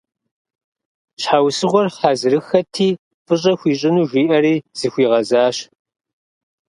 [1.21, 2.89] Щхьэусыгъуэр хьэзырыххэти,
[3.25, 5.57] фӏыщӏэ хуищӏыну жиӏэри, зыхуигъэзащ.